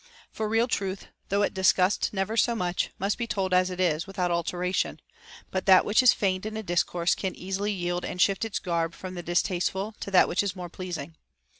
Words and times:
For 0.31 0.49
real 0.49 0.67
truth, 0.67 1.09
though 1.29 1.43
it 1.43 1.53
disgust 1.53 2.09
never 2.11 2.35
so 2.35 2.55
much, 2.55 2.89
must 2.97 3.19
be 3.19 3.27
told 3.27 3.53
as 3.53 3.69
it 3.69 3.79
is, 3.79 4.07
without 4.07 4.31
alteration; 4.31 4.99
but 5.51 5.67
that 5.67 5.85
which 5.85 6.01
is 6.01 6.11
feigned 6.11 6.47
in 6.47 6.57
a 6.57 6.63
discourse 6.63 7.13
can 7.13 7.35
easily 7.35 7.71
yield 7.71 8.03
and 8.03 8.19
shift 8.19 8.43
its 8.43 8.57
garb 8.57 8.95
from 8.95 9.13
the 9.13 9.21
distasteful 9.21 9.93
to 9.99 10.09
that 10.09 10.27
which 10.27 10.41
is 10.41 10.55
more 10.55 10.69
pleasing. 10.69 11.17